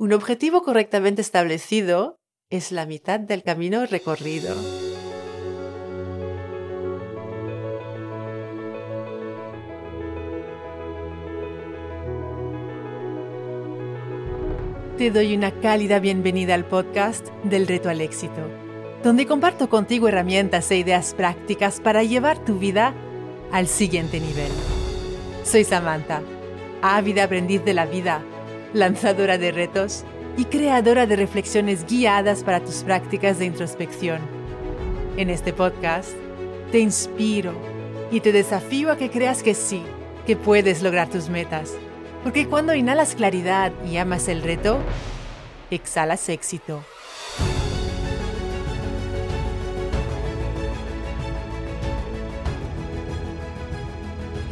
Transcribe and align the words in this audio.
Un 0.00 0.12
objetivo 0.12 0.62
correctamente 0.62 1.22
establecido 1.22 2.20
es 2.50 2.70
la 2.70 2.86
mitad 2.86 3.18
del 3.18 3.42
camino 3.42 3.84
recorrido. 3.84 4.54
Te 14.96 15.10
doy 15.10 15.34
una 15.34 15.50
cálida 15.50 15.98
bienvenida 15.98 16.54
al 16.54 16.64
podcast 16.64 17.26
del 17.42 17.66
reto 17.66 17.88
al 17.90 18.00
éxito, 18.00 18.40
donde 19.02 19.26
comparto 19.26 19.68
contigo 19.68 20.06
herramientas 20.06 20.70
e 20.70 20.78
ideas 20.78 21.12
prácticas 21.12 21.80
para 21.80 22.04
llevar 22.04 22.38
tu 22.44 22.60
vida 22.60 22.94
al 23.50 23.66
siguiente 23.66 24.20
nivel. 24.20 24.52
Soy 25.42 25.64
Samantha, 25.64 26.22
ávida 26.82 27.24
aprendiz 27.24 27.64
de 27.64 27.74
la 27.74 27.86
vida, 27.86 28.22
lanzadora 28.72 29.38
de 29.38 29.52
retos 29.52 30.04
y 30.36 30.44
creadora 30.44 31.06
de 31.06 31.16
reflexiones 31.16 31.86
guiadas 31.86 32.44
para 32.44 32.60
tus 32.60 32.82
prácticas 32.82 33.38
de 33.38 33.46
introspección. 33.46 34.20
En 35.16 35.30
este 35.30 35.52
podcast 35.52 36.12
te 36.70 36.78
inspiro 36.78 37.52
y 38.10 38.20
te 38.20 38.32
desafío 38.32 38.92
a 38.92 38.96
que 38.96 39.10
creas 39.10 39.42
que 39.42 39.54
sí, 39.54 39.82
que 40.26 40.36
puedes 40.36 40.82
lograr 40.82 41.08
tus 41.08 41.28
metas 41.28 41.74
porque 42.22 42.46
cuando 42.46 42.74
inhalas 42.74 43.14
claridad 43.14 43.72
y 43.84 43.96
amas 43.96 44.28
el 44.28 44.42
reto, 44.42 44.78
exhalas 45.70 46.28
éxito. 46.28 46.84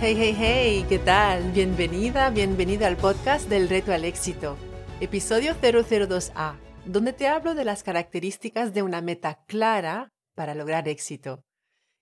Hey, 0.08 0.14
hey, 0.16 0.36
hey, 0.38 0.86
¿qué 0.88 1.00
tal? 1.00 1.50
Bienvenida, 1.50 2.30
bienvenida 2.30 2.86
al 2.86 2.96
podcast 2.96 3.48
del 3.48 3.68
reto 3.68 3.92
al 3.92 4.04
éxito, 4.04 4.56
episodio 5.00 5.52
002A, 5.60 6.60
donde 6.84 7.12
te 7.12 7.26
hablo 7.26 7.56
de 7.56 7.64
las 7.64 7.82
características 7.82 8.72
de 8.72 8.84
una 8.84 9.00
meta 9.00 9.42
clara 9.48 10.12
para 10.36 10.54
lograr 10.54 10.86
éxito. 10.86 11.42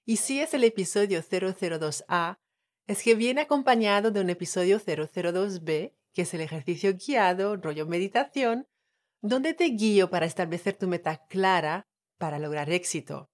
Y 0.04 0.18
si 0.18 0.38
es 0.38 0.52
el 0.52 0.64
episodio 0.64 1.22
002A, 1.22 2.36
es 2.86 3.02
que 3.02 3.14
viene 3.14 3.40
acompañado 3.40 4.10
de 4.10 4.20
un 4.20 4.28
episodio 4.28 4.78
002B, 4.78 5.94
que 6.12 6.22
es 6.22 6.34
el 6.34 6.42
ejercicio 6.42 6.92
guiado, 6.98 7.56
rollo 7.56 7.86
meditación, 7.86 8.66
donde 9.22 9.54
te 9.54 9.64
guío 9.64 10.10
para 10.10 10.26
establecer 10.26 10.76
tu 10.76 10.88
meta 10.88 11.24
clara 11.26 11.86
para 12.18 12.38
lograr 12.38 12.68
éxito. 12.68 13.30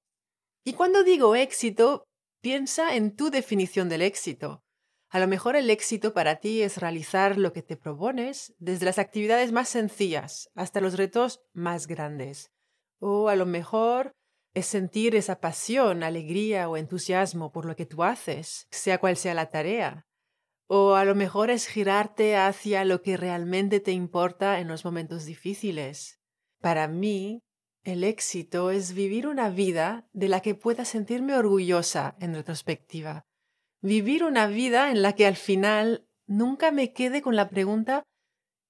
Y 0.62 0.74
cuando 0.74 1.02
digo 1.02 1.34
éxito, 1.34 2.04
piensa 2.40 2.94
en 2.96 3.14
tu 3.14 3.30
definición 3.30 3.88
del 3.88 4.02
éxito. 4.02 4.62
A 5.08 5.18
lo 5.18 5.26
mejor 5.26 5.56
el 5.56 5.70
éxito 5.70 6.14
para 6.14 6.36
ti 6.36 6.62
es 6.62 6.78
realizar 6.78 7.36
lo 7.36 7.52
que 7.52 7.62
te 7.62 7.76
propones, 7.76 8.54
desde 8.58 8.86
las 8.86 8.98
actividades 8.98 9.50
más 9.50 9.68
sencillas 9.68 10.50
hasta 10.54 10.80
los 10.80 10.96
retos 10.96 11.40
más 11.52 11.86
grandes. 11.86 12.52
O 13.00 13.28
a 13.28 13.34
lo 13.34 13.44
mejor 13.44 14.12
es 14.54 14.66
sentir 14.66 15.16
esa 15.16 15.40
pasión, 15.40 16.02
alegría 16.02 16.68
o 16.68 16.76
entusiasmo 16.76 17.50
por 17.52 17.64
lo 17.64 17.76
que 17.76 17.86
tú 17.86 18.04
haces, 18.04 18.66
sea 18.70 18.98
cual 18.98 19.16
sea 19.16 19.34
la 19.34 19.50
tarea. 19.50 20.06
O 20.68 20.94
a 20.94 21.04
lo 21.04 21.16
mejor 21.16 21.50
es 21.50 21.66
girarte 21.66 22.36
hacia 22.36 22.84
lo 22.84 23.02
que 23.02 23.16
realmente 23.16 23.80
te 23.80 23.90
importa 23.90 24.60
en 24.60 24.68
los 24.68 24.84
momentos 24.84 25.24
difíciles. 25.24 26.20
Para 26.60 26.86
mí, 26.86 27.42
el 27.84 28.04
éxito 28.04 28.70
es 28.70 28.92
vivir 28.94 29.26
una 29.26 29.50
vida 29.50 30.08
de 30.12 30.28
la 30.28 30.40
que 30.40 30.54
pueda 30.54 30.84
sentirme 30.84 31.34
orgullosa 31.34 32.16
en 32.20 32.34
retrospectiva. 32.34 33.24
Vivir 33.80 34.24
una 34.24 34.46
vida 34.46 34.90
en 34.90 35.02
la 35.02 35.14
que 35.14 35.26
al 35.26 35.36
final 35.36 36.06
nunca 36.26 36.70
me 36.70 36.92
quede 36.92 37.22
con 37.22 37.36
la 37.36 37.48
pregunta 37.48 38.02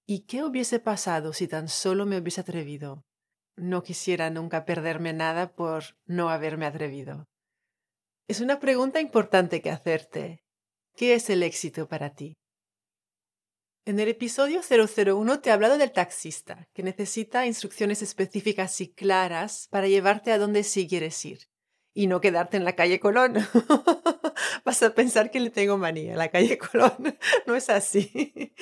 ¿y 0.07 0.21
qué 0.27 0.45
hubiese 0.45 0.79
pasado 0.79 1.33
si 1.33 1.49
tan 1.49 1.69
solo 1.69 2.07
me 2.07 2.19
hubiese 2.19 2.41
atrevido? 2.41 3.05
no 3.61 3.83
quisiera 3.83 4.31
nunca 4.31 4.65
perderme 4.65 5.13
nada 5.13 5.53
por 5.55 5.97
no 6.07 6.31
haberme 6.31 6.67
atrevido. 6.67 7.27
Es 8.29 8.41
una 8.41 8.59
pregunta 8.59 9.01
importante 9.01 9.61
que 9.61 9.71
hacerte. 9.71 10.43
¿Qué 10.97 11.15
es 11.15 11.31
el 11.31 11.43
éxito 11.43 11.89
para 11.89 12.15
ti? 12.15 12.35
En 13.87 13.99
el 13.99 14.09
episodio 14.09 14.61
001 14.61 15.41
te 15.41 15.49
he 15.49 15.53
hablado 15.53 15.79
del 15.79 15.93
taxista, 15.93 16.69
que 16.75 16.83
necesita 16.83 17.47
instrucciones 17.47 18.03
específicas 18.03 18.79
y 18.83 18.93
claras 18.93 19.69
para 19.71 19.89
llevarte 19.89 20.33
a 20.33 20.39
donde 20.39 20.65
sí 20.65 20.87
quieres 20.87 21.25
ir 21.25 21.49
y 21.95 22.07
no 22.07 22.21
quedarte 22.21 22.59
en 22.59 22.65
la 22.65 22.77
calle 22.77 23.01
Colón. 23.01 23.35
Vas 24.65 24.83
a 24.83 24.95
pensar 24.95 25.31
que 25.31 25.41
le 25.41 25.51
tengo 25.51 25.79
manía 25.79 26.15
a 26.15 26.19
la 26.19 26.29
calle 26.29 26.59
Colón. 26.59 27.19
no 27.47 27.57
es 27.57 27.71
así. 27.71 28.55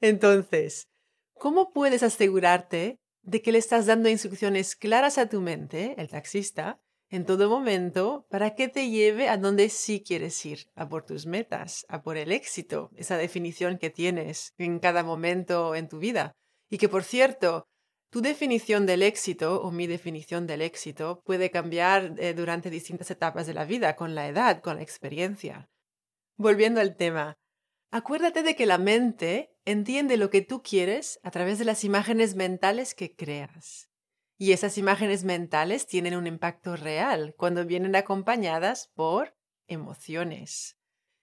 Entonces, 0.00 0.88
¿cómo 1.34 1.72
puedes 1.72 2.04
asegurarte 2.04 3.00
de 3.22 3.42
que 3.42 3.50
le 3.50 3.58
estás 3.58 3.86
dando 3.86 4.08
instrucciones 4.08 4.76
claras 4.76 5.18
a 5.18 5.28
tu 5.28 5.40
mente, 5.40 5.96
el 5.98 6.08
taxista, 6.08 6.80
en 7.08 7.24
todo 7.24 7.48
momento, 7.48 8.26
para 8.30 8.54
que 8.54 8.68
te 8.68 8.90
lleve 8.90 9.28
a 9.28 9.36
donde 9.36 9.68
sí 9.68 10.02
quieres 10.02 10.44
ir, 10.44 10.70
a 10.74 10.88
por 10.88 11.04
tus 11.04 11.26
metas, 11.26 11.86
a 11.88 12.02
por 12.02 12.16
el 12.16 12.32
éxito, 12.32 12.90
esa 12.96 13.16
definición 13.16 13.78
que 13.78 13.90
tienes 13.90 14.54
en 14.58 14.78
cada 14.78 15.04
momento 15.04 15.74
en 15.74 15.88
tu 15.88 15.98
vida. 15.98 16.32
Y 16.68 16.78
que, 16.78 16.88
por 16.88 17.04
cierto, 17.04 17.68
tu 18.10 18.20
definición 18.20 18.86
del 18.86 19.02
éxito 19.02 19.62
o 19.62 19.70
mi 19.70 19.86
definición 19.86 20.46
del 20.46 20.62
éxito 20.62 21.22
puede 21.24 21.50
cambiar 21.50 22.14
eh, 22.18 22.34
durante 22.34 22.70
distintas 22.70 23.10
etapas 23.10 23.46
de 23.46 23.54
la 23.54 23.64
vida, 23.64 23.94
con 23.94 24.14
la 24.14 24.26
edad, 24.26 24.60
con 24.60 24.76
la 24.76 24.82
experiencia. 24.82 25.68
Volviendo 26.36 26.80
al 26.80 26.96
tema, 26.96 27.38
Acuérdate 27.90 28.42
de 28.42 28.56
que 28.56 28.66
la 28.66 28.78
mente 28.78 29.56
entiende 29.64 30.16
lo 30.16 30.28
que 30.28 30.42
tú 30.42 30.62
quieres 30.62 31.20
a 31.22 31.30
través 31.30 31.58
de 31.58 31.64
las 31.64 31.84
imágenes 31.84 32.34
mentales 32.34 32.94
que 32.94 33.14
creas. 33.14 33.88
Y 34.38 34.52
esas 34.52 34.76
imágenes 34.76 35.24
mentales 35.24 35.86
tienen 35.86 36.14
un 36.14 36.26
impacto 36.26 36.76
real 36.76 37.34
cuando 37.36 37.64
vienen 37.64 37.96
acompañadas 37.96 38.88
por 38.94 39.34
emociones. 39.66 40.76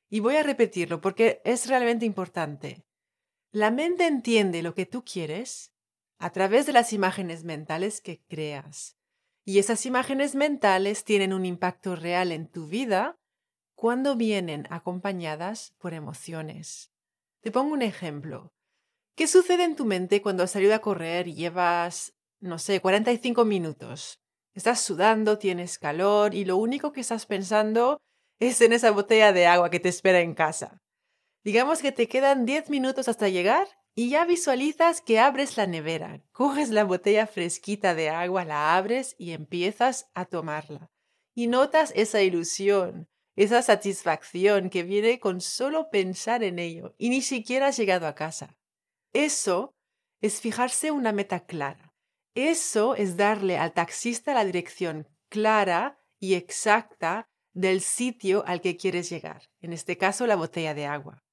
Y 0.09 0.19
voy 0.19 0.35
a 0.35 0.43
repetirlo 0.43 1.01
porque 1.01 1.41
es 1.43 1.67
realmente 1.67 2.05
importante. 2.05 2.85
La 3.51 3.69
mente 3.69 4.07
entiende 4.07 4.63
lo 4.63 4.73
que 4.73 4.85
tú 4.85 5.03
quieres 5.03 5.71
a 6.17 6.31
través 6.31 6.65
de 6.65 6.73
las 6.73 6.93
imágenes 6.93 7.43
mentales 7.43 8.01
que 8.01 8.23
creas. 8.27 8.97
Y 9.45 9.59
esas 9.59 9.85
imágenes 9.85 10.35
mentales 10.35 11.03
tienen 11.03 11.33
un 11.33 11.45
impacto 11.45 11.95
real 11.95 12.31
en 12.31 12.47
tu 12.47 12.67
vida 12.67 13.19
cuando 13.75 14.15
vienen 14.15 14.65
acompañadas 14.69 15.75
por 15.77 15.93
emociones. 15.93 16.91
Te 17.41 17.51
pongo 17.51 17.73
un 17.73 17.81
ejemplo. 17.81 18.53
¿Qué 19.15 19.27
sucede 19.27 19.65
en 19.65 19.75
tu 19.75 19.85
mente 19.85 20.21
cuando 20.21 20.43
has 20.43 20.51
salido 20.51 20.73
a 20.73 20.79
correr 20.79 21.27
y 21.27 21.35
llevas, 21.35 22.15
no 22.43 22.59
sé, 22.59 22.81
45 22.81 23.45
minutos? 23.45 24.19
Estás 24.53 24.81
sudando, 24.81 25.37
tienes 25.37 25.79
calor 25.79 26.35
y 26.35 26.45
lo 26.45 26.57
único 26.57 26.91
que 26.91 27.01
estás 27.01 27.25
pensando 27.25 27.97
es 28.39 28.59
en 28.61 28.73
esa 28.73 28.91
botella 28.91 29.31
de 29.31 29.47
agua 29.47 29.69
que 29.69 29.79
te 29.79 29.89
espera 29.89 30.19
en 30.19 30.33
casa. 30.33 30.77
Digamos 31.43 31.81
que 31.81 31.91
te 31.91 32.07
quedan 32.07 32.45
10 32.45 32.69
minutos 32.69 33.07
hasta 33.07 33.29
llegar 33.29 33.67
y 33.95 34.09
ya 34.09 34.25
visualizas 34.25 35.01
que 35.01 35.19
abres 35.19 35.55
la 35.55 35.67
nevera, 35.67 36.21
coges 36.31 36.69
la 36.69 36.83
botella 36.83 37.27
fresquita 37.27 37.95
de 37.95 38.09
agua, 38.09 38.43
la 38.43 38.75
abres 38.75 39.15
y 39.17 39.31
empiezas 39.31 40.09
a 40.13 40.25
tomarla. 40.25 40.91
Y 41.33 41.47
notas 41.47 41.93
esa 41.95 42.21
ilusión, 42.21 43.07
esa 43.35 43.61
satisfacción 43.61 44.69
que 44.69 44.83
viene 44.83 45.19
con 45.19 45.41
solo 45.41 45.89
pensar 45.89 46.43
en 46.43 46.59
ello 46.59 46.93
y 46.97 47.09
ni 47.09 47.21
siquiera 47.21 47.67
has 47.67 47.77
llegado 47.77 48.05
a 48.05 48.15
casa. 48.15 48.57
Eso 49.13 49.73
es 50.21 50.41
fijarse 50.41 50.91
una 50.91 51.11
meta 51.11 51.45
clara. 51.45 51.82
Eso 52.35 52.95
es 52.95 53.17
darle 53.17 53.57
al 53.57 53.73
taxista 53.73 54.33
la 54.33 54.45
dirección 54.45 55.07
clara 55.29 55.99
y 56.19 56.33
exacta 56.35 57.27
del 57.53 57.81
sitio 57.81 58.43
al 58.47 58.61
que 58.61 58.77
quieres 58.77 59.09
llegar, 59.09 59.43
en 59.61 59.73
este 59.73 59.97
caso 59.97 60.25
la 60.25 60.35
botella 60.35 60.73
de 60.73 60.85
agua. 60.85 61.23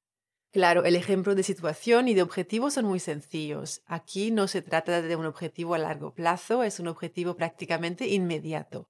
Claro, 0.53 0.85
el 0.85 0.97
ejemplo 0.97 1.35
de 1.35 1.43
situación 1.43 2.09
y 2.09 2.15
de 2.15 2.23
objetivo 2.23 2.71
son 2.71 2.85
muy 2.85 2.99
sencillos. 2.99 3.83
Aquí 3.87 4.31
no 4.31 4.49
se 4.49 4.63
trata 4.63 5.01
de 5.01 5.17
un 5.17 5.27
objetivo 5.27 5.75
a 5.75 5.79
largo 5.79 6.13
plazo, 6.13 6.65
es 6.65 6.81
un 6.81 6.89
objetivo 6.89 7.37
prácticamente 7.37 8.09
inmediato. 8.09 8.89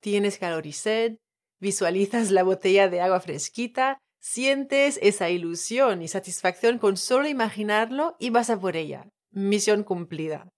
Tienes 0.00 0.38
calor 0.38 0.66
y 0.66 0.72
sed, 0.72 1.18
Visualizas 1.64 2.30
la 2.30 2.42
botella 2.42 2.88
de 2.88 3.00
agua 3.00 3.20
fresquita, 3.20 3.98
sientes 4.20 4.98
esa 5.00 5.30
ilusión 5.30 6.02
y 6.02 6.08
satisfacción 6.08 6.78
con 6.78 6.98
solo 6.98 7.26
imaginarlo 7.26 8.16
y 8.18 8.28
vas 8.28 8.50
a 8.50 8.60
por 8.60 8.76
ella. 8.76 9.08
Misión 9.30 9.82
cumplida. 9.82 10.50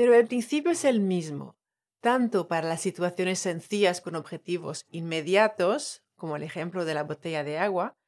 Pero 0.00 0.14
el 0.14 0.26
principio 0.26 0.70
es 0.70 0.86
el 0.86 0.98
mismo, 0.98 1.58
tanto 2.00 2.48
para 2.48 2.66
las 2.66 2.80
situaciones 2.80 3.38
sencillas 3.38 4.00
con 4.00 4.16
objetivos 4.16 4.86
inmediatos, 4.88 6.02
como 6.16 6.36
el 6.36 6.42
ejemplo 6.42 6.86
de 6.86 6.94
la 6.94 7.02
botella 7.02 7.44
de 7.44 7.58
agua, 7.58 7.98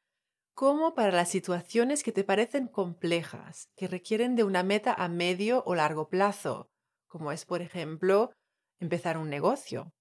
como 0.54 0.94
para 0.94 1.12
las 1.12 1.28
situaciones 1.28 2.02
que 2.02 2.10
te 2.10 2.24
parecen 2.24 2.66
complejas, 2.66 3.68
que 3.76 3.88
requieren 3.88 4.36
de 4.36 4.44
una 4.44 4.62
meta 4.62 4.94
a 4.94 5.10
medio 5.10 5.64
o 5.66 5.74
largo 5.74 6.08
plazo, 6.08 6.70
como 7.08 7.30
es, 7.30 7.44
por 7.44 7.60
ejemplo, 7.60 8.32
empezar 8.80 9.18
un 9.18 9.28
negocio 9.28 9.92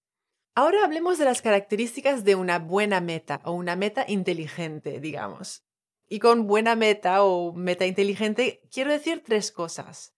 Ahora 0.56 0.86
hablemos 0.86 1.18
de 1.18 1.26
las 1.26 1.42
características 1.42 2.24
de 2.24 2.36
una 2.36 2.58
buena 2.60 3.02
meta 3.02 3.42
o 3.44 3.52
una 3.52 3.76
meta 3.76 4.06
inteligente, 4.08 5.02
digamos. 5.02 5.66
Y 6.08 6.20
con 6.20 6.48
buena 6.48 6.78
meta 6.78 7.26
o 7.26 7.52
meta 7.52 7.86
inteligente 7.86 8.62
quiero 8.72 8.94
decir 8.94 9.24
tres 9.26 9.52
cosas. 9.52 10.14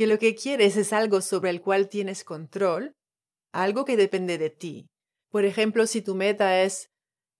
Que 0.00 0.06
lo 0.06 0.18
que 0.18 0.34
quieres 0.34 0.78
es 0.78 0.94
algo 0.94 1.20
sobre 1.20 1.50
el 1.50 1.60
cual 1.60 1.90
tienes 1.90 2.24
control, 2.24 2.96
algo 3.52 3.84
que 3.84 3.98
depende 3.98 4.38
de 4.38 4.48
ti. 4.48 4.88
Por 5.28 5.44
ejemplo, 5.44 5.86
si 5.86 6.00
tu 6.00 6.14
meta 6.14 6.62
es 6.62 6.90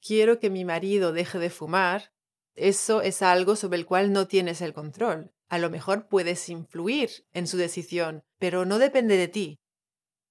quiero 0.06 0.38
que 0.38 0.50
mi 0.50 0.66
marido 0.66 1.14
deje 1.14 1.38
de 1.38 1.48
fumar, 1.48 2.12
eso 2.54 3.00
es 3.00 3.22
algo 3.22 3.56
sobre 3.56 3.78
el 3.78 3.86
cual 3.86 4.12
no 4.12 4.28
tienes 4.28 4.60
el 4.60 4.74
control. 4.74 5.32
A 5.48 5.56
lo 5.56 5.70
mejor 5.70 6.06
puedes 6.06 6.50
influir 6.50 7.08
en 7.32 7.46
su 7.46 7.56
decisión, 7.56 8.24
pero 8.36 8.66
no 8.66 8.78
depende 8.78 9.16
de 9.16 9.28
ti. 9.28 9.58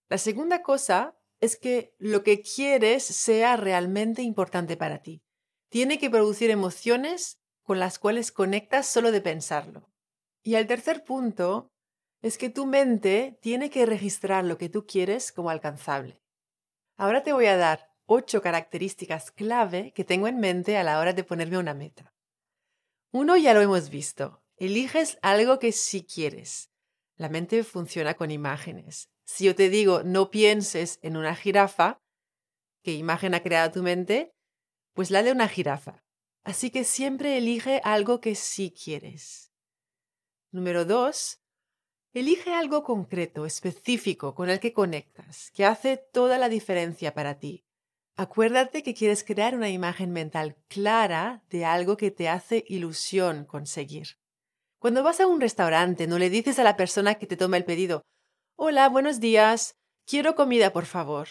La 0.07 0.19
segunda 0.19 0.61
cosa 0.61 1.17
es 1.39 1.57
que 1.57 1.95
lo 1.97 2.21
que 2.21 2.43
quieres 2.43 3.03
sea 3.03 3.57
realmente 3.57 4.21
importante 4.21 4.77
para 4.77 5.01
ti. 5.01 5.23
Tiene 5.69 5.97
que 5.97 6.11
producir 6.11 6.51
emociones 6.51 7.39
con 7.63 7.79
las 7.79 7.97
cuales 7.97 8.31
conectas 8.31 8.85
solo 8.85 9.11
de 9.11 9.21
pensarlo. 9.21 9.89
Y 10.43 10.53
el 10.53 10.67
tercer 10.67 11.03
punto 11.03 11.71
es 12.21 12.38
que 12.38 12.50
tu 12.50 12.66
mente 12.66 13.38
tiene 13.42 13.69
que 13.69 13.86
registrar 13.86 14.44
lo 14.44 14.57
que 14.57 14.69
tú 14.69 14.86
quieres 14.86 15.31
como 15.31 15.50
alcanzable. 15.50 16.21
Ahora 16.98 17.24
te 17.24 17.33
voy 17.33 17.45
a 17.45 17.57
dar 17.57 17.94
ocho 18.06 18.42
características 18.42 19.31
clave 19.31 19.94
que 19.94 20.04
tengo 20.04 20.27
en 20.27 20.39
mente 20.39 20.77
a 20.77 20.83
la 20.83 21.00
hora 21.00 21.13
de 21.13 21.24
ponerme 21.24 21.57
una 21.57 21.74
meta. 21.74 22.13
Uno 23.12 23.38
ya 23.38 23.54
lo 23.54 23.62
hemos 23.62 23.89
visto. 23.89 24.44
Eliges 24.57 25.18
algo 25.21 25.60
que 25.60 25.71
sí 25.71 26.04
quieres. 26.04 26.69
La 27.16 27.30
mente 27.30 27.63
funciona 27.63 28.16
con 28.16 28.31
imágenes. 28.31 29.10
Si 29.25 29.45
yo 29.45 29.56
te 29.56 29.69
digo 29.69 30.04
no 30.04 30.31
pienses 30.31 31.00
en 31.01 31.16
una 31.16 31.36
jirafa, 31.36 32.01
¿qué 32.83 32.94
imagen 32.94 33.33
ha 33.33 33.44
creado 33.44 33.71
tu 33.71 33.83
mente? 33.83 34.33
Pues 34.94 35.12
la 35.12 35.24
de 35.24 35.31
una 35.31 35.48
jirafa. 35.48 36.04
Así 36.44 36.71
que 36.71 36.83
siempre 36.83 37.38
elige 37.38 37.80
algo 37.83 38.19
que 38.19 38.36
sí 38.36 38.71
quieres. 38.71 39.51
Número 40.51 40.83
dos, 40.83 41.39
elige 42.13 42.53
algo 42.53 42.83
concreto, 42.83 43.45
específico, 43.45 44.33
con 44.35 44.50
el 44.50 44.59
que 44.59 44.73
conectas, 44.73 45.51
que 45.51 45.65
hace 45.65 45.97
toda 45.97 46.38
la 46.38 46.50
diferencia 46.50 47.13
para 47.13 47.39
ti. 47.39 47.63
Acuérdate 48.15 48.83
que 48.83 48.94
quieres 48.94 49.23
crear 49.23 49.56
una 49.56 49.69
imagen 49.69 50.11
mental 50.11 50.57
clara 50.67 51.44
de 51.50 51.65
algo 51.65 51.95
que 51.95 52.11
te 52.11 52.27
hace 52.27 52.65
ilusión 52.67 53.45
conseguir. 53.45 54.17
Cuando 54.79 55.03
vas 55.03 55.19
a 55.21 55.27
un 55.27 55.39
restaurante, 55.39 56.07
no 56.07 56.17
le 56.17 56.29
dices 56.29 56.59
a 56.59 56.63
la 56.63 56.75
persona 56.75 57.15
que 57.15 57.27
te 57.27 57.38
toma 57.38 57.57
el 57.57 57.65
pedido, 57.65 58.03
Hola, 58.61 58.89
buenos 58.89 59.21
días, 59.21 59.75
quiero 60.06 60.35
comida, 60.35 60.73
por 60.73 60.85
favor. 60.85 61.29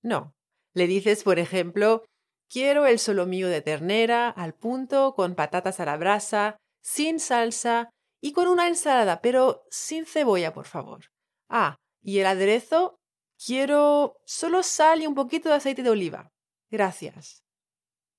No, 0.00 0.36
le 0.74 0.86
dices, 0.86 1.24
por 1.24 1.40
ejemplo, 1.40 2.04
quiero 2.48 2.86
el 2.86 3.00
solomillo 3.00 3.48
de 3.48 3.62
ternera 3.62 4.28
al 4.28 4.54
punto, 4.54 5.14
con 5.14 5.34
patatas 5.34 5.80
a 5.80 5.86
la 5.86 5.96
brasa, 5.96 6.56
sin 6.80 7.18
salsa 7.18 7.90
y 8.20 8.32
con 8.32 8.48
una 8.48 8.68
ensalada, 8.68 9.20
pero 9.20 9.64
sin 9.70 10.06
cebolla, 10.06 10.52
por 10.52 10.66
favor. 10.66 11.06
Ah, 11.48 11.76
y 12.02 12.18
el 12.18 12.26
aderezo, 12.26 12.98
quiero 13.44 14.20
solo 14.24 14.62
sal 14.62 15.02
y 15.02 15.06
un 15.06 15.14
poquito 15.14 15.48
de 15.48 15.56
aceite 15.56 15.82
de 15.82 15.90
oliva. 15.90 16.32
Gracias. 16.70 17.44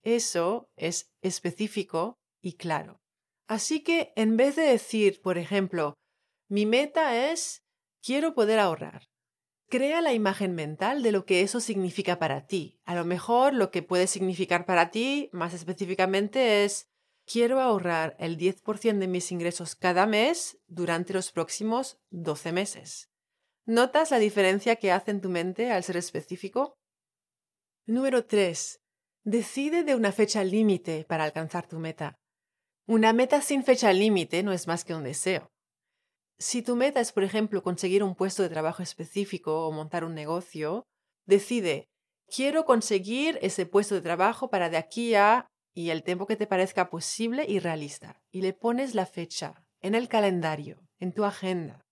Eso 0.04 0.70
es 0.76 1.12
específico 1.22 2.20
y 2.42 2.54
claro. 2.54 3.02
Así 3.48 3.84
que 3.84 4.14
en 4.16 4.38
vez 4.38 4.56
de 4.56 4.64
decir, 4.64 5.22
por 5.22 5.38
ejemplo, 5.38 5.96
mi 6.48 6.66
meta 6.66 7.32
es 7.32 7.64
quiero 8.02 8.34
poder 8.34 8.60
ahorrar, 8.60 9.10
crea 9.70 10.02
la 10.02 10.14
imagen 10.14 10.56
mental 10.56 11.04
de 11.04 11.12
lo 11.12 11.26
que 11.26 11.42
eso 11.42 11.60
significa 11.60 12.20
para 12.20 12.48
ti. 12.48 12.80
A 12.86 12.96
lo 12.96 13.06
mejor 13.06 13.54
lo 13.54 13.72
que 13.72 13.84
puede 13.84 14.08
significar 14.08 14.66
para 14.66 14.92
ti 14.92 15.30
más 15.32 15.54
específicamente 15.54 16.64
es 16.64 16.89
quiero 17.32 17.60
ahorrar 17.60 18.16
el 18.18 18.38
10% 18.38 18.98
de 18.98 19.08
mis 19.08 19.32
ingresos 19.32 19.76
cada 19.76 20.08
mes 20.08 20.58
durante 20.68 21.14
los 21.14 21.32
próximos 21.32 22.00
12 22.10 22.52
meses. 22.52 23.10
¿Notas 23.66 24.10
la 24.10 24.18
diferencia 24.18 24.78
que 24.78 24.92
hace 24.92 25.12
en 25.12 25.22
tu 25.22 25.30
mente 25.30 25.72
al 25.72 25.84
ser 25.84 25.98
específico? 25.98 26.74
Número 27.86 28.26
3. 28.26 28.82
Decide 29.24 29.84
de 29.84 29.94
una 29.94 30.12
fecha 30.12 30.44
límite 30.44 31.06
para 31.08 31.24
alcanzar 31.24 31.68
tu 31.68 31.78
meta. 31.78 32.16
Una 32.88 33.14
meta 33.14 33.42
sin 33.42 33.64
fecha 33.64 33.94
límite 33.94 34.42
no 34.42 34.52
es 34.52 34.66
más 34.66 34.84
que 34.84 34.96
un 34.96 35.04
deseo. 35.04 35.52
Si 36.40 36.64
tu 36.64 36.76
meta 36.76 37.00
es, 37.00 37.12
por 37.12 37.24
ejemplo, 37.24 37.62
conseguir 37.62 38.02
un 38.02 38.16
puesto 38.16 38.42
de 38.42 38.50
trabajo 38.50 38.82
específico 38.82 39.68
o 39.68 39.72
montar 39.72 40.04
un 40.04 40.16
negocio, 40.16 40.88
decide, 41.28 41.90
quiero 42.28 42.66
conseguir 42.66 43.38
ese 43.44 43.68
puesto 43.68 43.94
de 43.94 44.02
trabajo 44.02 44.50
para 44.50 44.70
de 44.70 44.78
aquí 44.78 45.14
a 45.14 45.48
y 45.74 45.90
el 45.90 46.04
tiempo 46.04 46.28
que 46.28 46.36
te 46.36 46.48
parezca 46.48 46.90
posible 46.90 47.46
y 47.48 47.60
realista. 47.60 48.22
Y 48.32 48.42
le 48.42 48.54
pones 48.54 48.96
la 48.96 49.06
fecha 49.06 49.66
en 49.82 49.96
el 49.96 50.08
calendario, 50.08 50.82
en 51.00 51.14
tu 51.14 51.26
agenda. 51.26 51.86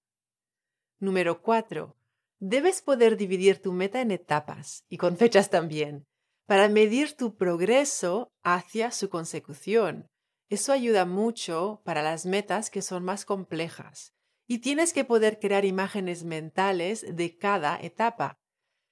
Número 0.99 1.41
4. 1.41 1.95
Debes 2.39 2.81
poder 2.81 3.17
dividir 3.17 3.61
tu 3.61 3.71
meta 3.71 4.01
en 4.01 4.11
etapas 4.11 4.83
y 4.89 4.97
con 4.97 5.17
fechas 5.17 5.49
también, 5.49 6.05
para 6.45 6.69
medir 6.69 7.15
tu 7.15 7.35
progreso 7.35 8.31
hacia 8.43 8.91
su 8.91 9.09
consecución. 9.09 10.07
Eso 10.49 10.71
ayuda 10.71 11.05
mucho 11.05 11.81
para 11.83 12.01
las 12.01 12.25
metas 12.25 12.69
que 12.69 12.81
son 12.81 13.03
más 13.03 13.25
complejas 13.25 14.13
y 14.47 14.59
tienes 14.59 14.93
que 14.93 15.03
poder 15.03 15.39
crear 15.39 15.65
imágenes 15.65 16.23
mentales 16.23 17.05
de 17.15 17.37
cada 17.37 17.77
etapa. 17.81 18.39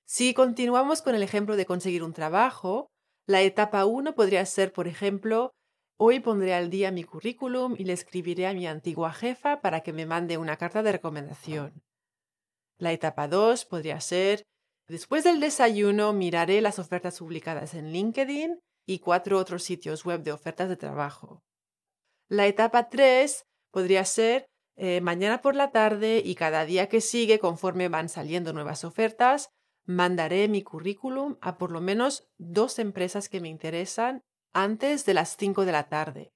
Si 0.06 0.34
continuamos 0.34 1.02
con 1.02 1.16
el 1.16 1.24
ejemplo 1.24 1.56
de 1.56 1.66
conseguir 1.66 2.04
un 2.04 2.14
trabajo, 2.14 2.92
la 3.28 3.42
etapa 3.42 3.86
1 3.86 4.14
podría 4.14 4.46
ser, 4.46 4.72
por 4.72 4.88
ejemplo, 4.88 5.52
hoy 5.98 6.20
pondré 6.20 6.54
al 6.54 6.70
día 6.70 6.92
mi 6.92 7.04
currículum 7.04 7.76
y 7.78 7.86
le 7.86 7.94
escribiré 7.94 8.48
a 8.48 8.54
mi 8.54 8.68
antigua 8.68 9.14
jefa 9.14 9.62
para 9.62 9.82
que 9.82 9.94
me 9.94 10.06
mande 10.06 10.38
una 10.38 10.58
carta 10.58 10.84
de 10.84 10.92
recomendación. 10.92 11.82
La 12.78 12.92
etapa 12.92 13.28
2 13.28 13.66
podría 13.66 14.00
ser, 14.02 14.44
después 14.88 15.24
del 15.24 15.40
desayuno 15.40 16.14
miraré 16.14 16.62
las 16.62 16.78
ofertas 16.78 17.20
publicadas 17.20 17.74
en 17.74 17.92
LinkedIn 17.92 18.60
y 18.86 19.00
cuatro 19.00 19.40
otros 19.40 19.64
sitios 19.64 20.06
web 20.06 20.22
de 20.22 20.32
ofertas 20.32 20.70
de 20.70 20.78
trabajo. 20.78 21.42
La 22.30 22.46
etapa 22.46 22.90
3 22.90 23.44
podría 23.72 24.06
ser, 24.06 24.46
eh, 24.78 25.02
mañana 25.02 25.42
por 25.42 25.56
la 25.56 25.72
tarde 25.72 26.22
y 26.24 26.36
cada 26.36 26.66
día 26.66 26.90
que 26.90 27.02
sigue, 27.02 27.40
conforme 27.40 27.88
van 27.88 28.10
saliendo 28.10 28.54
nuevas 28.54 28.84
ofertas, 28.84 29.50
mandaré 29.86 30.48
mi 30.48 30.64
currículum 30.64 31.38
a 31.42 31.58
por 31.58 31.72
lo 31.72 31.82
menos 31.82 32.28
dos 32.38 32.80
empresas 32.80 33.30
que 33.30 33.42
me 33.42 33.50
interesan 33.50 34.22
antes 34.54 35.06
de 35.06 35.14
las 35.14 35.38
5 35.38 35.66
de 35.66 35.72
la 35.72 35.90
tarde. 35.90 36.34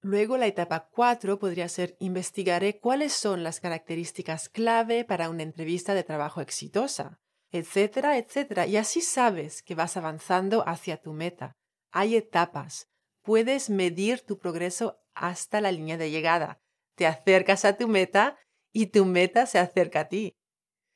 Luego 0.00 0.36
la 0.36 0.46
etapa 0.46 0.88
4 0.90 1.38
podría 1.38 1.68
ser 1.68 1.96
investigaré 2.00 2.80
cuáles 2.80 3.12
son 3.12 3.44
las 3.44 3.60
características 3.60 4.48
clave 4.48 5.04
para 5.04 5.30
una 5.30 5.44
entrevista 5.44 5.94
de 5.94 6.02
trabajo 6.02 6.40
exitosa, 6.40 7.20
etcétera, 7.52 8.18
etcétera. 8.18 8.66
Y 8.66 8.76
así 8.76 9.00
sabes 9.00 9.62
que 9.62 9.74
vas 9.74 9.96
avanzando 9.96 10.66
hacia 10.66 10.96
tu 10.96 11.12
meta. 11.12 11.56
Hay 11.92 12.16
etapas. 12.16 12.88
Puedes 13.22 13.70
medir 13.70 14.22
tu 14.22 14.38
progreso 14.38 14.98
hasta 15.14 15.60
la 15.60 15.70
línea 15.70 15.96
de 15.96 16.10
llegada 16.10 16.62
te 16.94 17.06
acercas 17.06 17.64
a 17.64 17.76
tu 17.76 17.88
meta 17.88 18.38
y 18.72 18.86
tu 18.86 19.04
meta 19.04 19.46
se 19.46 19.58
acerca 19.58 20.00
a 20.00 20.08
ti. 20.08 20.36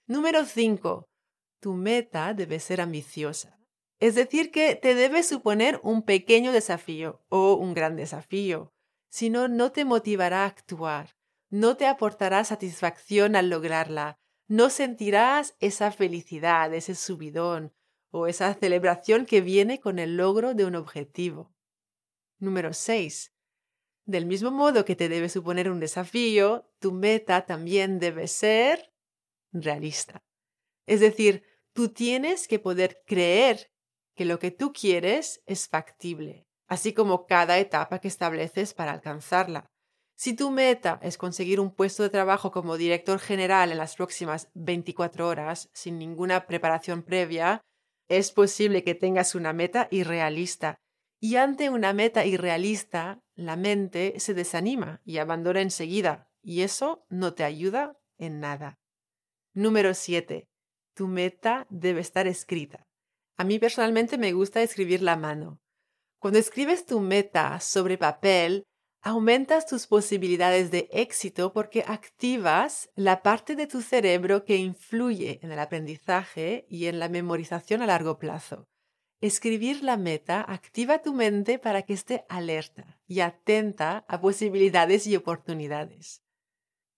Número 0.07 0.45
5. 0.45 1.09
Tu 1.67 1.75
meta 1.75 2.33
debe 2.33 2.61
ser 2.61 2.81
ambiciosa. 2.81 3.59
Es 3.99 4.15
decir, 4.15 4.53
que 4.53 4.77
te 4.77 4.95
debe 4.95 5.25
suponer 5.25 5.81
un 5.83 6.03
pequeño 6.03 6.53
desafío 6.53 7.25
o 7.29 7.55
un 7.55 7.75
gran 7.75 7.97
desafío. 7.97 8.73
Si 9.09 9.31
no, 9.31 9.49
no 9.49 9.73
te 9.73 9.85
motivará 9.85 10.45
a 10.45 10.47
actuar, 10.47 11.17
no 11.51 11.77
te 11.77 11.89
aportará 11.89 12.45
satisfacción 12.45 13.35
al 13.35 13.51
lograrla, 13.51 14.17
no 14.47 14.71
sentirás 14.71 15.57
esa 15.59 15.91
felicidad, 15.91 16.73
ese 16.73 16.95
subidón 16.95 17.75
o 18.13 18.29
esa 18.29 18.55
celebración 18.55 19.27
que 19.27 19.41
viene 19.41 19.81
con 19.81 19.99
el 19.99 20.17
logro 20.17 20.55
de 20.55 20.67
un 20.67 20.77
objetivo. 20.77 21.53
Número 22.39 22.75
6. 22.75 23.33
Del 24.05 24.27
mismo 24.27 24.53
modo 24.53 24.85
que 24.85 24.95
te 24.95 25.09
debe 25.09 25.29
suponer 25.29 25.69
un 25.69 25.81
desafío, 25.81 26.71
tu 26.79 26.93
meta 26.93 27.45
también 27.45 27.99
debe 27.99 28.29
ser 28.29 28.93
realista. 29.51 30.23
Es 30.87 31.01
decir, 31.01 31.43
tú 31.77 31.91
tienes 31.91 32.49
que 32.49 32.59
poder 32.59 33.03
creer 33.07 33.71
que 34.17 34.25
lo 34.25 34.39
que 34.39 34.51
tú 34.51 34.73
quieres 34.73 35.43
es 35.45 35.69
factible, 35.69 36.47
así 36.67 36.95
como 36.95 37.27
cada 37.27 37.59
etapa 37.59 37.99
que 37.99 38.09
estableces 38.09 38.73
para 38.73 38.93
alcanzarla. 38.93 39.67
Si 40.17 40.35
tu 40.35 40.51
meta 40.51 40.99
es 41.03 41.19
conseguir 41.19 41.61
un 41.61 41.71
puesto 41.71 42.03
de 42.03 42.09
trabajo 42.09 42.51
como 42.51 42.79
director 42.79 43.19
general 43.19 43.71
en 43.71 43.77
las 43.77 43.95
próximas 43.95 44.49
24 44.55 45.29
horas 45.29 45.69
sin 45.75 45.99
ninguna 45.99 46.47
preparación 46.47 47.03
previa, 47.03 47.61
es 48.09 48.33
posible 48.33 48.83
que 48.83 48.95
tengas 48.95 49.35
una 49.35 49.53
meta 49.53 49.87
irrealista 49.91 50.77
y 51.21 51.37
ante 51.37 51.69
una 51.69 51.93
meta 51.93 52.25
irrealista, 52.25 53.21
la 53.35 53.57
mente 53.57 54.15
se 54.19 54.33
desanima 54.33 55.03
y 55.05 55.19
abandona 55.19 55.61
enseguida, 55.61 56.31
y 56.43 56.63
eso 56.63 57.05
no 57.11 57.35
te 57.35 57.45
ayuda 57.45 57.99
en 58.17 58.41
nada. 58.41 58.79
Número 59.53 59.93
7. 59.93 60.49
Tu 60.97 61.09
meta 61.09 61.67
debe 61.69 62.01
estar 62.01 62.27
escrita. 62.27 62.87
A 63.37 63.45
mí 63.45 63.59
personalmente 63.59 64.17
me 64.17 64.33
gusta 64.33 64.63
escribir 64.63 65.03
la 65.03 65.15
mano. 65.15 65.61
Cuando 66.19 66.39
escribes 66.39 66.87
tu 66.87 67.01
meta 67.01 67.61
sobre 67.61 67.99
papel, 67.99 68.65
aumentas 69.03 69.67
tus 69.67 69.87
posibilidades 69.87 70.71
de 70.71 70.89
éxito 70.91 71.53
porque 71.53 71.85
activas 71.87 72.89
la 72.95 73.23
parte 73.23 73.57
de 73.57 73.67
tu 73.67 73.83
cerebro 73.83 74.47
que 74.47 74.57
influye 74.57 75.39
en 75.43 75.53
el 75.53 75.59
aprendizaje 75.59 76.65
y 76.71 76.87
en 76.87 76.99
la 76.99 77.11
memorización 77.11 77.83
a 77.83 77.87
largo 77.87 78.19
plazo. 78.19 78.67
Escribir 79.21 79.85
la 79.85 79.99
meta 79.99 80.41
activa 80.49 81.03
tu 81.03 81.13
mente 81.13 81.59
para 81.59 81.83
que 81.83 81.93
esté 81.93 82.25
alerta 82.31 82.99
y 83.07 83.21
atenta 83.21 84.07
a 84.09 84.19
posibilidades 84.23 85.07
y 85.07 85.15
oportunidades. 85.15 86.23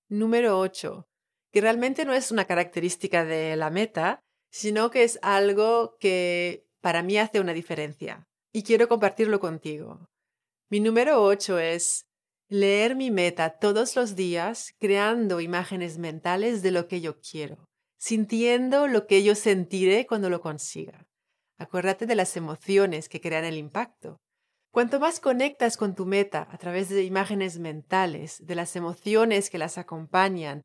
Número 0.08 0.60
8. 0.60 1.07
Que 1.52 1.60
realmente 1.60 2.04
no 2.04 2.12
es 2.12 2.30
una 2.30 2.44
característica 2.44 3.24
de 3.24 3.56
la 3.56 3.70
meta, 3.70 4.20
sino 4.50 4.90
que 4.90 5.04
es 5.04 5.18
algo 5.22 5.96
que 5.98 6.66
para 6.80 7.02
mí 7.02 7.18
hace 7.18 7.40
una 7.40 7.52
diferencia. 7.52 8.26
Y 8.52 8.62
quiero 8.62 8.88
compartirlo 8.88 9.40
contigo. 9.40 10.06
Mi 10.70 10.80
número 10.80 11.22
8 11.22 11.58
es 11.58 12.06
leer 12.48 12.96
mi 12.96 13.10
meta 13.10 13.58
todos 13.58 13.94
los 13.96 14.16
días 14.16 14.74
creando 14.78 15.40
imágenes 15.40 15.98
mentales 15.98 16.62
de 16.62 16.70
lo 16.70 16.88
que 16.88 17.00
yo 17.00 17.20
quiero, 17.20 17.64
sintiendo 17.98 18.86
lo 18.86 19.06
que 19.06 19.22
yo 19.22 19.34
sentiré 19.34 20.06
cuando 20.06 20.30
lo 20.30 20.40
consiga. 20.40 21.06
Acuérdate 21.58 22.06
de 22.06 22.14
las 22.14 22.36
emociones 22.36 23.08
que 23.08 23.20
crean 23.20 23.44
el 23.44 23.56
impacto. 23.56 24.18
Cuanto 24.70 25.00
más 25.00 25.20
conectas 25.20 25.76
con 25.76 25.94
tu 25.94 26.06
meta 26.06 26.46
a 26.50 26.58
través 26.58 26.88
de 26.88 27.02
imágenes 27.02 27.58
mentales, 27.58 28.44
de 28.46 28.54
las 28.54 28.76
emociones 28.76 29.50
que 29.50 29.58
las 29.58 29.76
acompañan 29.76 30.62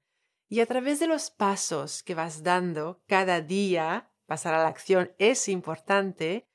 y 0.54 0.60
a 0.60 0.68
través 0.68 1.00
de 1.00 1.08
los 1.08 1.32
pasos 1.32 2.04
que 2.04 2.14
vas 2.14 2.44
dando 2.44 3.02
cada 3.08 3.42
día, 3.42 4.12
pasar 4.28 4.54
a 4.54 4.60
la 4.60 4.68
acción 4.68 5.12
es 5.18 5.50
importante, 5.50 6.48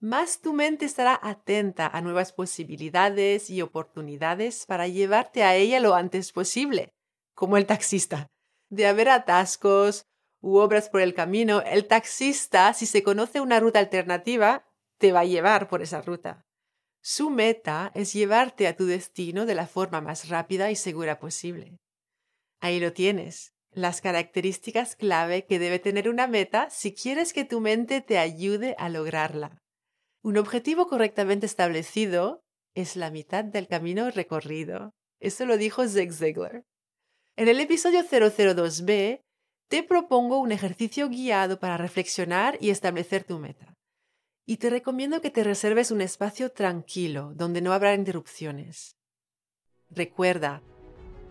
más 0.00 0.40
tu 0.40 0.54
mente 0.54 0.86
estará 0.86 1.20
atenta 1.22 1.86
a 1.86 2.00
nuevas 2.00 2.32
posibilidades 2.32 3.50
y 3.50 3.60
oportunidades 3.60 4.64
para 4.64 4.88
llevarte 4.88 5.42
a 5.42 5.56
ella 5.56 5.78
lo 5.80 5.94
antes 5.94 6.32
posible, 6.32 6.94
como 7.34 7.58
el 7.58 7.66
taxista. 7.66 8.28
De 8.70 8.86
haber 8.86 9.10
atascos 9.10 10.06
u 10.40 10.56
obras 10.56 10.88
por 10.88 11.02
el 11.02 11.12
camino, 11.12 11.60
el 11.66 11.86
taxista, 11.86 12.72
si 12.72 12.86
se 12.86 13.02
conoce 13.02 13.42
una 13.42 13.60
ruta 13.60 13.78
alternativa, 13.78 14.64
te 14.96 15.12
va 15.12 15.20
a 15.20 15.26
llevar 15.26 15.68
por 15.68 15.82
esa 15.82 16.00
ruta. 16.00 16.46
Su 17.02 17.28
meta 17.28 17.92
es 17.94 18.14
llevarte 18.14 18.68
a 18.68 18.74
tu 18.74 18.86
destino 18.86 19.44
de 19.44 19.54
la 19.54 19.66
forma 19.66 20.00
más 20.00 20.30
rápida 20.30 20.70
y 20.70 20.76
segura 20.76 21.18
posible. 21.18 21.76
Ahí 22.60 22.80
lo 22.80 22.92
tienes, 22.92 23.54
las 23.74 24.00
características 24.00 24.96
clave 24.96 25.46
que 25.46 25.58
debe 25.58 25.78
tener 25.78 26.08
una 26.08 26.26
meta 26.26 26.70
si 26.70 26.94
quieres 26.94 27.32
que 27.32 27.44
tu 27.44 27.60
mente 27.60 28.00
te 28.00 28.18
ayude 28.18 28.76
a 28.78 28.88
lograrla. 28.88 29.62
Un 30.22 30.38
objetivo 30.38 30.86
correctamente 30.86 31.46
establecido 31.46 32.44
es 32.74 32.96
la 32.96 33.10
mitad 33.10 33.44
del 33.44 33.68
camino 33.68 34.10
recorrido. 34.10 34.94
Eso 35.20 35.44
lo 35.44 35.56
dijo 35.56 35.86
Zig 35.86 36.12
Ziglar. 36.12 36.64
En 37.36 37.48
el 37.48 37.60
episodio 37.60 38.00
002b 38.00 39.20
te 39.68 39.82
propongo 39.82 40.38
un 40.38 40.52
ejercicio 40.52 41.08
guiado 41.08 41.58
para 41.58 41.76
reflexionar 41.76 42.56
y 42.60 42.70
establecer 42.70 43.24
tu 43.24 43.38
meta. 43.38 43.74
Y 44.46 44.58
te 44.58 44.70
recomiendo 44.70 45.20
que 45.20 45.30
te 45.30 45.42
reserves 45.42 45.90
un 45.90 46.00
espacio 46.00 46.52
tranquilo 46.52 47.32
donde 47.34 47.60
no 47.60 47.72
habrá 47.72 47.94
interrupciones. 47.94 48.96
Recuerda, 49.90 50.62